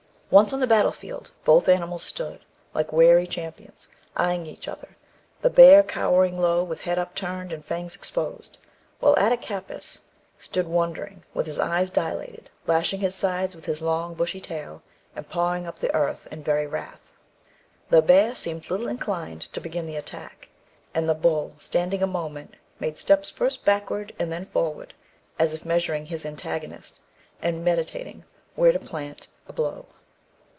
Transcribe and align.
"Once 0.31 0.53
on 0.53 0.61
the 0.61 0.65
battle 0.65 0.93
field, 0.93 1.29
both 1.43 1.67
animals 1.67 2.01
stood, 2.01 2.39
like 2.73 2.93
wary 2.93 3.27
champions, 3.27 3.89
eyeing 4.15 4.45
each 4.45 4.65
other, 4.65 4.95
the 5.41 5.49
bear 5.49 5.83
cowering 5.83 6.39
low, 6.41 6.63
with 6.63 6.79
head 6.83 6.97
upturned 6.97 7.51
and 7.51 7.65
fangs 7.65 7.95
exposed, 7.97 8.57
while 9.01 9.13
Attakapas 9.19 10.03
stood 10.37 10.65
wondering, 10.65 11.21
with 11.33 11.47
his 11.47 11.59
eye 11.59 11.83
dilated, 11.83 12.49
lashing 12.65 13.01
his 13.01 13.13
sides 13.13 13.57
with 13.57 13.65
his 13.65 13.81
long 13.81 14.11
and 14.11 14.17
bushy 14.17 14.39
tail, 14.39 14.81
and 15.17 15.27
pawing 15.27 15.67
up 15.67 15.79
the 15.79 15.93
earth 15.93 16.29
in 16.31 16.41
very 16.41 16.65
wrath. 16.65 17.13
"The 17.89 18.01
bear 18.01 18.33
seemed 18.33 18.69
little 18.71 18.87
inclined 18.87 19.41
to 19.51 19.59
begin 19.59 19.85
the 19.85 19.97
attack, 19.97 20.47
and 20.93 21.09
the 21.09 21.13
bull, 21.13 21.55
standing 21.57 22.01
a 22.01 22.07
moment, 22.07 22.53
made 22.79 22.97
steps 22.97 23.29
first 23.29 23.65
backward 23.65 24.15
and 24.17 24.31
then 24.31 24.45
forward, 24.45 24.93
as 25.37 25.53
if 25.53 25.65
measuring 25.65 26.05
his 26.05 26.25
antagonist, 26.25 27.01
and 27.41 27.65
meditating 27.65 28.23
where 28.55 28.71
to 28.71 28.79
plant 28.79 29.27
a 29.45 29.51
blow. 29.51 29.87